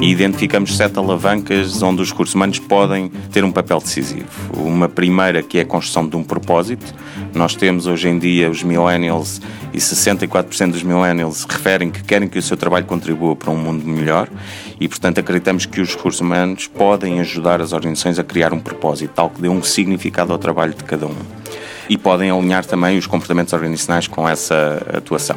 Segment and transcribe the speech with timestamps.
[0.00, 4.26] e identificamos sete alavancas onde os recursos humanos podem ter um papel decisivo.
[4.56, 6.94] Uma primeira que é a construção de um propósito.
[7.32, 9.40] Nós temos hoje em dia os millennials
[9.72, 13.86] e 64% dos millennials referem que querem que o seu trabalho contribua para um mundo
[13.86, 14.28] melhor
[14.80, 19.12] e, portanto, acreditamos que os recursos humanos podem ajudar as organizações a criar um propósito,
[19.14, 21.16] tal que dê um significado ao trabalho de cada um.
[21.88, 25.36] E podem alinhar também os comportamentos organizacionais com essa atuação.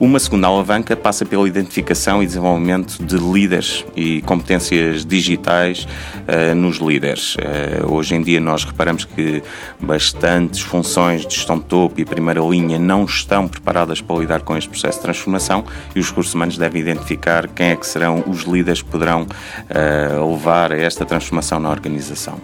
[0.00, 5.86] Uma segunda alavanca passa pela identificação e desenvolvimento de líderes e competências digitais
[6.26, 7.34] uh, nos líderes.
[7.34, 9.42] Uh, hoje em dia nós reparamos que
[9.78, 14.56] bastantes funções de gestão de topo e primeira linha não estão preparadas para lidar com
[14.56, 18.44] este processo de transformação e os recursos humanos devem identificar quem é que serão os
[18.44, 22.40] líderes que poderão uh, levar a esta transformação na organização.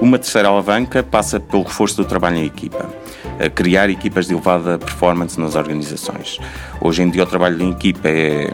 [0.00, 2.88] Uma terceira alavanca passa pelo reforço do trabalho em equipa,
[3.54, 6.38] criar equipas de elevada performance nas organizações.
[6.80, 8.50] Hoje em dia o trabalho em equipa é,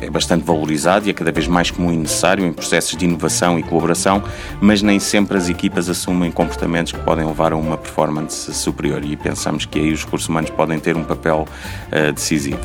[0.00, 3.58] é bastante valorizado e é cada vez mais comum e necessário em processos de inovação
[3.58, 4.22] e colaboração,
[4.58, 9.16] mas nem sempre as equipas assumem comportamentos que podem levar a uma performance superior e
[9.16, 11.46] pensamos que aí os recursos humanos podem ter um papel
[11.92, 12.58] uh, decisivo.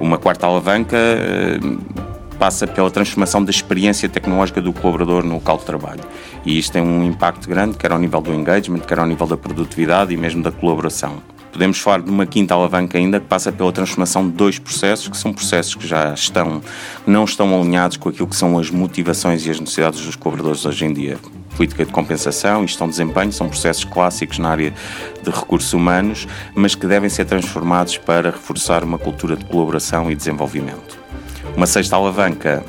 [0.00, 2.01] Uma quarta alavanca uh,
[2.42, 6.00] passa pela transformação da experiência tecnológica do colaborador no local de trabalho.
[6.44, 9.36] E isto tem um impacto grande, quer ao nível do engagement, quer ao nível da
[9.36, 11.22] produtividade e mesmo da colaboração.
[11.52, 15.16] Podemos falar de uma quinta alavanca ainda que passa pela transformação de dois processos, que
[15.16, 16.60] são processos que já estão,
[17.06, 20.84] não estão alinhados com aquilo que são as motivações e as necessidades dos colaboradores hoje
[20.84, 21.20] em dia
[21.56, 24.72] política de compensação e gestão de desempenho são processos clássicos na área
[25.22, 30.16] de recursos humanos, mas que devem ser transformados para reforçar uma cultura de colaboração e
[30.16, 31.01] desenvolvimento.
[31.56, 32.64] Uma sexta alavanca,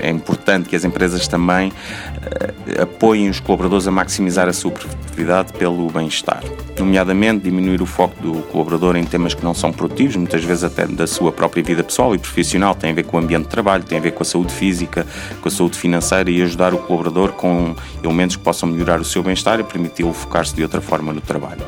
[0.00, 5.52] é importante que as empresas também uh, apoiem os colaboradores a maximizar a sua produtividade
[5.54, 6.42] pelo bem-estar,
[6.78, 10.86] nomeadamente diminuir o foco do colaborador em temas que não são produtivos, muitas vezes até
[10.86, 13.82] da sua própria vida pessoal e profissional, tem a ver com o ambiente de trabalho,
[13.82, 15.06] tem a ver com a saúde física,
[15.40, 19.22] com a saúde financeira e ajudar o colaborador com elementos que possam melhorar o seu
[19.22, 21.62] bem-estar e permiti-lo focar-se de outra forma no trabalho.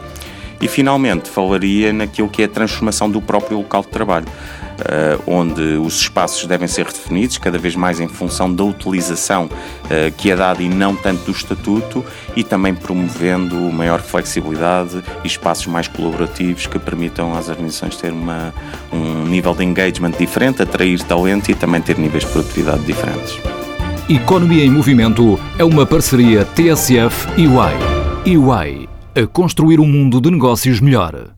[0.60, 4.26] E finalmente falaria naquilo que é a transformação do próprio local de trabalho.
[4.74, 10.12] Uh, onde os espaços devem ser redefinidos cada vez mais em função da utilização uh,
[10.16, 12.04] que é dada e não tanto do estatuto
[12.34, 18.52] e também promovendo maior flexibilidade e espaços mais colaborativos que permitam às organizações ter uma,
[18.92, 23.38] um nível de engagement diferente, atrair talento e também ter níveis de produtividade diferentes.
[24.08, 28.36] Economia em Movimento é uma parceria TSF e UI.
[28.36, 31.34] UI a construir um mundo de negócios melhor.